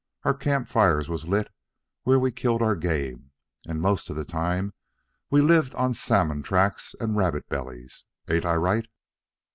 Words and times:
Our 0.23 0.33
camp 0.33 0.67
fires 0.67 1.09
was 1.09 1.27
lit 1.27 1.51
where 2.05 2.17
we 2.17 2.31
killed 2.31 2.63
our 2.63 2.75
game, 2.75 3.29
and 3.67 3.79
most 3.79 4.09
of 4.09 4.15
the 4.15 4.25
time 4.25 4.73
we 5.29 5.41
lived 5.41 5.75
on 5.75 5.93
salmon 5.93 6.41
tracks 6.41 6.95
and 6.99 7.15
rabbit 7.15 7.47
bellies 7.49 8.05
ain't 8.27 8.43
I 8.45 8.55
right?" 8.55 8.87